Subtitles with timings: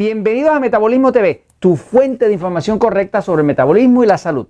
[0.00, 4.46] Bienvenidos a Metabolismo TV, tu fuente de información correcta sobre el metabolismo y la salud.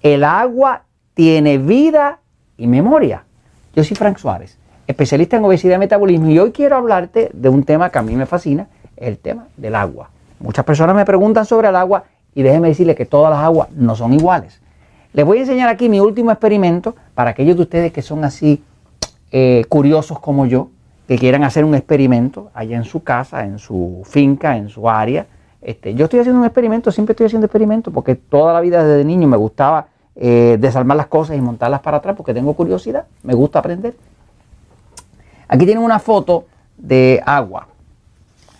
[0.00, 2.20] El agua tiene vida
[2.56, 3.26] y memoria.
[3.74, 4.56] Yo soy Frank Suárez,
[4.86, 8.16] especialista en obesidad y metabolismo, y hoy quiero hablarte de un tema que a mí
[8.16, 10.08] me fascina, el tema del agua.
[10.40, 13.96] Muchas personas me preguntan sobre el agua y déjenme decirles que todas las aguas no
[13.96, 14.62] son iguales.
[15.12, 18.64] Les voy a enseñar aquí mi último experimento para aquellos de ustedes que son así
[19.30, 20.70] eh, curiosos como yo,
[21.06, 25.26] que quieran hacer un experimento allá en su casa, en su finca, en su área.
[25.62, 29.04] Este, yo estoy haciendo un experimento, siempre estoy haciendo experimentos, porque toda la vida desde
[29.04, 33.34] niño me gustaba eh, desarmar las cosas y montarlas para atrás, porque tengo curiosidad, me
[33.34, 33.94] gusta aprender.
[35.48, 37.68] Aquí tienen una foto de agua.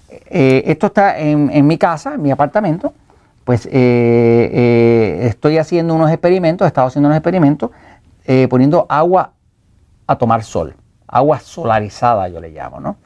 [0.09, 2.93] Eh, esto está en, mi casa, en mi apartamento.
[3.45, 7.71] Pues eh, estoy haciendo unos experimentos, he estado haciendo unos experimentos
[8.51, 9.31] poniendo agua
[10.05, 10.75] a tomar sol
[11.09, 12.97] agua solarizada, yo le llamo, ¿no?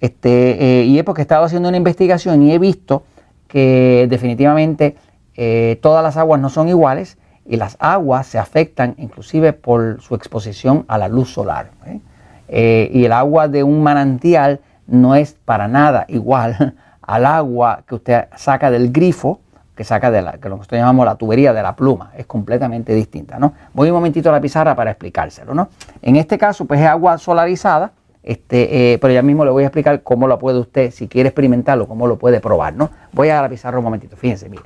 [0.00, 3.02] Este, eh, y es porque he estado haciendo una investigación y he visto
[3.48, 4.96] que definitivamente
[5.34, 10.14] eh, todas las aguas no son iguales y las aguas se afectan inclusive por su
[10.14, 11.70] exposición a la luz solar.
[11.86, 12.90] ¿eh?
[12.92, 18.24] y el agua de un manantial no es para nada igual al agua que usted
[18.36, 19.40] saca del grifo
[19.78, 22.26] que saca de la, que lo que nosotros llamamos la tubería de la pluma, es
[22.26, 23.52] completamente distinta, ¿no?
[23.74, 25.68] Voy un momentito a la pizarra para explicárselo, ¿no?
[26.02, 27.92] En este caso, pues es agua solarizada,
[28.24, 31.28] este, eh, pero ya mismo le voy a explicar cómo lo puede usted, si quiere
[31.28, 32.90] experimentarlo, cómo lo puede probar, ¿no?
[33.12, 34.64] Voy a la pizarra un momentito, fíjense, miren.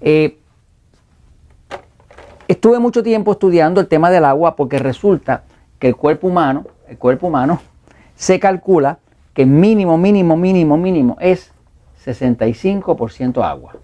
[0.00, 0.36] Eh,
[2.48, 5.44] estuve mucho tiempo estudiando el tema del agua porque resulta
[5.78, 7.60] que el cuerpo humano, el cuerpo humano,
[8.16, 8.98] se calcula
[9.34, 11.52] que mínimo, mínimo, mínimo, mínimo es
[12.06, 13.74] 65% agua.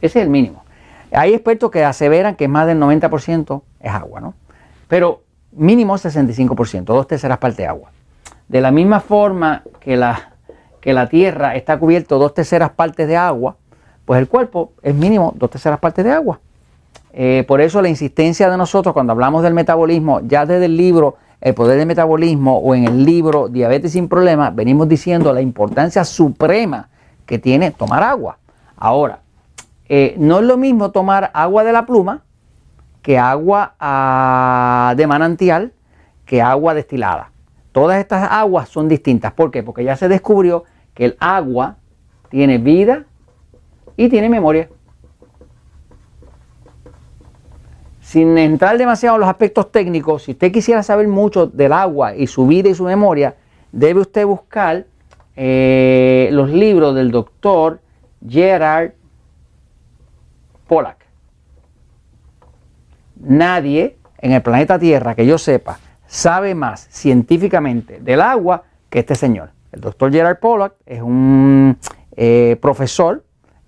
[0.00, 0.64] Ese es el mínimo.
[1.12, 4.34] Hay expertos que aseveran que más del 90% es agua, ¿no?
[4.88, 5.22] Pero
[5.52, 7.90] mínimo 65%, dos terceras partes agua.
[8.48, 10.32] De la misma forma que la,
[10.80, 13.56] que la Tierra está cubierto dos terceras partes de agua,
[14.04, 16.40] pues el cuerpo es mínimo dos terceras partes de agua.
[17.12, 21.16] Eh, por eso la insistencia de nosotros cuando hablamos del metabolismo, ya desde el libro
[21.40, 26.04] El poder del metabolismo o en el libro Diabetes sin problemas, venimos diciendo la importancia
[26.04, 26.88] suprema
[27.26, 28.38] que tiene tomar agua.
[28.76, 29.20] Ahora,
[29.88, 32.22] eh, no es lo mismo tomar agua de la pluma
[33.02, 35.72] que agua ah, de manantial,
[36.24, 37.30] que agua destilada.
[37.70, 39.32] Todas estas aguas son distintas.
[39.32, 39.62] ¿Por qué?
[39.62, 40.64] Porque ya se descubrió
[40.94, 41.76] que el agua
[42.30, 43.04] tiene vida
[43.96, 44.68] y tiene memoria.
[48.00, 52.26] Sin entrar demasiado en los aspectos técnicos, si usted quisiera saber mucho del agua y
[52.26, 53.36] su vida y su memoria,
[53.72, 54.86] debe usted buscar
[55.36, 57.80] eh, los libros del doctor
[58.26, 58.92] Gerard
[60.68, 61.06] Pollack.
[63.20, 69.14] Nadie en el planeta Tierra que yo sepa sabe más científicamente del agua que este
[69.14, 69.50] señor.
[69.72, 71.76] El doctor Gerard Pollack es un
[72.16, 73.24] eh, profesor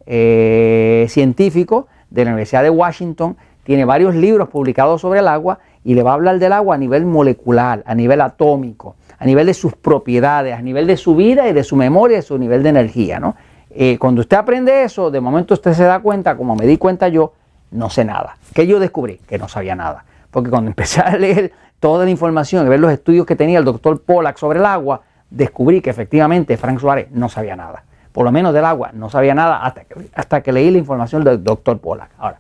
[0.07, 5.95] eh, científico de la Universidad de Washington, tiene varios libros publicados sobre el agua y
[5.95, 9.55] le va a hablar del agua a nivel molecular, a nivel atómico, a nivel de
[9.55, 12.69] sus propiedades, a nivel de su vida y de su memoria y su nivel de
[12.69, 13.19] energía.
[13.19, 13.35] ¿no?
[13.71, 17.09] Eh, cuando usted aprende eso, de momento usted se da cuenta, como me di cuenta
[17.09, 17.33] yo,
[17.71, 18.37] no sé nada.
[18.55, 19.19] ¿Qué yo descubrí?
[19.27, 20.05] Que no sabía nada.
[20.31, 23.65] Porque cuando empecé a leer toda la información y ver los estudios que tenía el
[23.65, 27.85] doctor Pollack sobre el agua, descubrí que efectivamente Frank Suárez no sabía nada.
[28.13, 31.23] Por lo menos del agua, no sabía nada hasta que, hasta que leí la información
[31.25, 32.11] del doctor Pollack.
[32.19, 32.39] Ahora,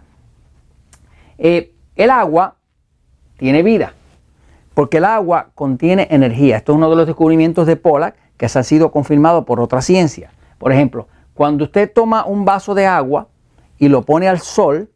[1.36, 2.54] eh, el agua
[3.36, 3.92] tiene vida
[4.78, 6.58] porque el agua contiene energía.
[6.58, 10.30] Esto es uno de los descubrimientos de Pollack que ha sido confirmado por otra ciencia.
[10.56, 13.26] Por ejemplo, cuando usted toma un vaso de agua
[13.76, 14.88] y lo pone al sol,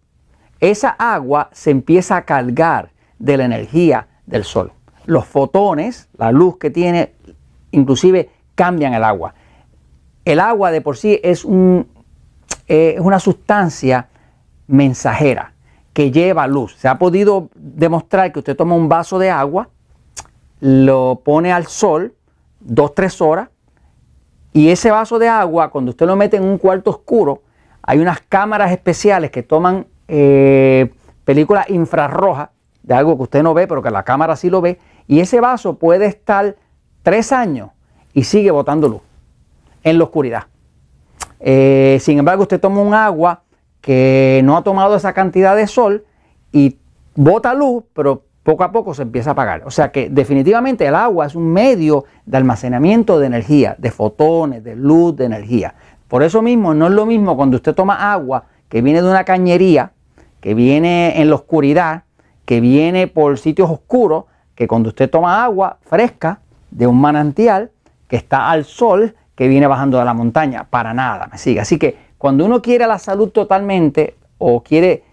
[0.60, 4.71] esa agua se empieza a cargar de la energía del sol.
[5.04, 7.15] Los fotones, la luz que tiene,
[7.72, 9.34] inclusive cambian el agua.
[10.25, 11.45] El agua de por sí es,
[12.68, 14.10] eh, es una sustancia
[14.68, 15.54] mensajera
[15.92, 16.77] que lleva luz.
[16.77, 19.68] Se ha podido demostrar que usted toma un vaso de agua,
[20.62, 22.14] lo pone al sol,
[22.60, 23.48] dos, tres horas,
[24.53, 27.42] y ese vaso de agua, cuando usted lo mete en un cuarto oscuro,
[27.82, 30.92] hay unas cámaras especiales que toman eh,
[31.24, 32.50] películas infrarrojas
[32.84, 34.78] de algo que usted no ve, pero que la cámara sí lo ve,
[35.09, 36.54] y ese vaso puede estar
[37.03, 37.70] tres años
[38.14, 39.03] y sigue botando luz
[39.82, 40.44] en la oscuridad.
[41.41, 43.42] Eh, sin embargo, usted toma un agua
[43.80, 46.04] que no ha tomado esa cantidad de sol
[46.53, 46.78] y
[47.16, 49.62] bota luz, pero poco a poco se empieza a apagar.
[49.66, 54.65] O sea que definitivamente el agua es un medio de almacenamiento de energía, de fotones,
[54.65, 55.74] de luz, de energía.
[56.09, 59.24] Por eso mismo no es lo mismo cuando usted toma agua que viene de una
[59.24, 59.92] cañería,
[60.41, 62.04] que viene en la oscuridad,
[62.44, 64.24] que viene por sitios oscuros,
[64.54, 66.41] que cuando usted toma agua fresca
[66.71, 67.71] de un manantial
[68.09, 71.60] que está al sol, que viene bajando de la montaña, para nada, me sigue.
[71.60, 75.04] Así que cuando uno quiere la salud totalmente o quiere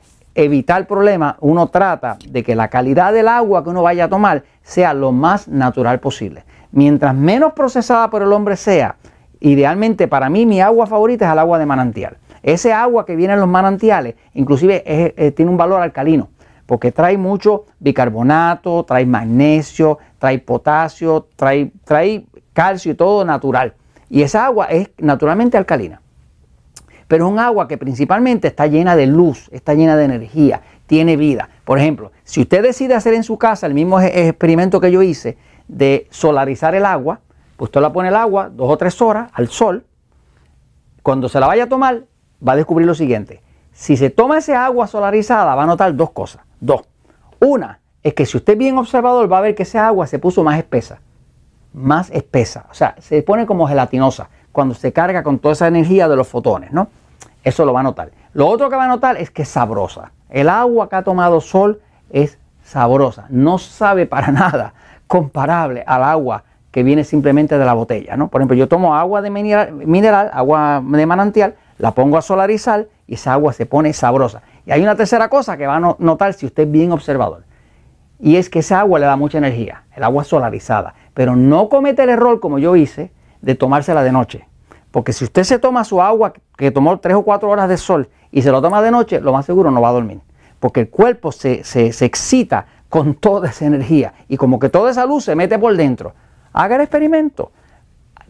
[0.43, 4.43] evitar problemas, uno trata de que la calidad del agua que uno vaya a tomar
[4.61, 6.43] sea lo más natural posible.
[6.71, 8.95] Mientras menos procesada por el hombre sea,
[9.39, 12.17] idealmente para mí mi agua favorita es el agua de manantial.
[12.43, 16.29] Ese agua que viene en los manantiales, inclusive tiene un valor alcalino,
[16.65, 23.73] porque trae mucho bicarbonato, trae magnesio, trae potasio, trae, trae calcio y todo natural.
[24.09, 26.01] Y esa agua es naturalmente alcalina.
[27.09, 31.17] Pero es un agua que principalmente está llena de luz, está llena de energía, tiene
[31.17, 31.49] vida.
[31.65, 35.35] Por ejemplo, si usted decide hacer en su casa el mismo experimento que yo hice
[35.67, 37.21] de solarizar el agua,
[37.57, 39.85] pues usted la pone el agua dos o tres horas al sol.
[41.01, 42.03] Cuando se la vaya a tomar,
[42.47, 43.41] va a descubrir lo siguiente.
[43.71, 46.43] Si se toma ese agua solarizada, va a notar dos cosas.
[46.59, 46.81] Dos.
[47.39, 50.19] Una es que si usted es bien observador, va a ver que esa agua se
[50.19, 51.01] puso más espesa.
[51.73, 52.67] Más espesa.
[52.69, 56.27] O sea, se pone como gelatinosa cuando se carga con toda esa energía de los
[56.27, 56.87] fotones, ¿no?
[57.43, 58.11] Eso lo va a notar.
[58.33, 60.11] Lo otro que va a notar es que es sabrosa.
[60.29, 63.25] El agua que ha tomado sol es sabrosa.
[63.29, 64.73] No sabe para nada
[65.07, 68.27] comparable al agua que viene simplemente de la botella, ¿no?
[68.27, 72.87] Por ejemplo, yo tomo agua de mineral, mineral agua de manantial, la pongo a solarizar
[73.07, 74.43] y esa agua se pone sabrosa.
[74.65, 77.43] Y hay una tercera cosa que va a notar si usted es bien observador.
[78.19, 80.93] Y es que esa agua le da mucha energía, el agua solarizada.
[81.15, 83.11] Pero no comete el error como yo hice
[83.41, 84.47] de tomársela de noche.
[84.91, 88.09] Porque si usted se toma su agua que tomó tres o cuatro horas de sol
[88.31, 90.19] y se lo toma de noche, lo más seguro no va a dormir.
[90.59, 95.05] Porque el cuerpo se, se excita con toda esa energía y como que toda esa
[95.05, 96.13] luz se mete por dentro.
[96.51, 97.51] Haga el experimento.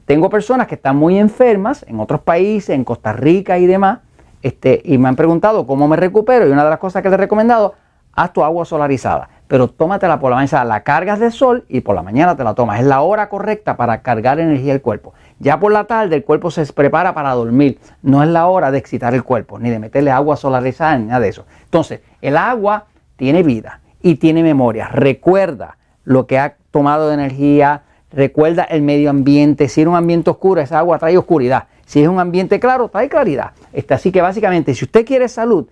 [0.06, 4.00] Tengo personas que están muy enfermas en otros países, en Costa Rica y demás,
[4.42, 6.48] este, y me han preguntado cómo me recupero.
[6.48, 7.76] Y una de las cosas que les he recomendado,
[8.14, 11.96] haz tu agua solarizada, pero tómatela por la mañana, la cargas de sol y por
[11.96, 12.82] la mañana te la tomas.
[12.82, 15.16] Es la hora correcta para cargar energía del cuerpo.
[15.40, 17.80] Ya por la tarde el cuerpo se prepara para dormir.
[18.04, 21.22] No es la hora de excitar el cuerpo, ni de meterle agua solarizada, ni nada
[21.22, 21.46] de eso.
[21.64, 22.86] Entonces, el agua
[23.16, 24.88] tiene vida y tiene memoria.
[24.90, 27.82] Recuerda lo que ha tomado de energía,
[28.12, 29.68] recuerda el medio ambiente.
[29.68, 31.64] Si es un ambiente oscuro, esa agua trae oscuridad.
[31.88, 33.54] Si es un ambiente claro, trae claridad.
[33.90, 35.66] Así que básicamente, si usted quiere salud,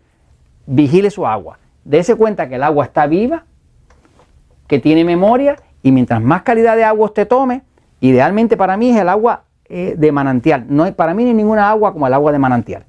[0.65, 1.59] vigile su agua.
[1.83, 3.43] Dese cuenta que el agua está viva,
[4.67, 7.63] que tiene memoria y mientras más calidad de agua usted tome,
[7.99, 10.65] idealmente para mí es el agua eh, de manantial.
[10.69, 12.85] No hay para mí ni ninguna agua como el agua de manantial.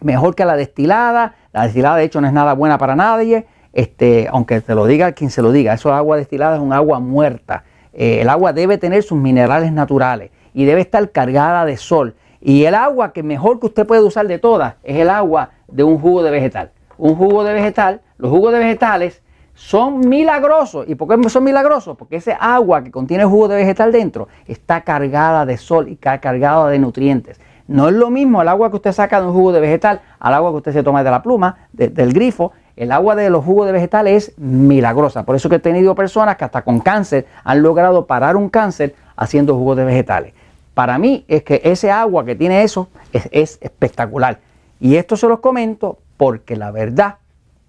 [0.00, 1.34] Mejor que la destilada.
[1.52, 3.46] La destilada de hecho no es nada buena para nadie.
[3.72, 7.00] Este, aunque te lo diga quien se lo diga, eso agua destilada es un agua
[7.00, 7.64] muerta.
[7.92, 12.14] Eh, el agua debe tener sus minerales naturales y debe estar cargada de sol.
[12.40, 15.84] Y el agua que mejor que usted puede usar de todas es el agua de
[15.84, 16.70] un jugo de vegetal.
[16.96, 19.22] Un jugo de vegetal, los jugos de vegetales
[19.58, 20.88] son milagrosos.
[20.88, 21.96] ¿Y por qué son milagrosos?
[21.96, 26.68] Porque ese agua que contiene jugo de vegetal dentro está cargada de sol y cargada
[26.68, 27.40] de nutrientes.
[27.66, 30.32] No es lo mismo el agua que usted saca de un jugo de vegetal al
[30.32, 32.52] agua que usted se toma de la pluma, del grifo.
[32.76, 35.24] El agua de los jugos de vegetales es milagrosa.
[35.24, 38.94] Por eso que he tenido personas que hasta con cáncer han logrado parar un cáncer
[39.16, 40.34] haciendo jugos de vegetales.
[40.72, 44.38] Para mí es que ese agua que tiene eso es, espectacular.
[44.78, 47.16] Y esto se los comento porque la verdad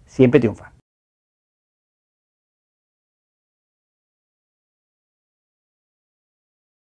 [0.06, 0.72] siempre triunfa.